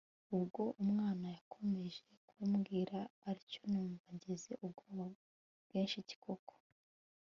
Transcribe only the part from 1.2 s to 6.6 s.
yakomeje kumbwira atyo numva ngize ubwoba bwinshi koko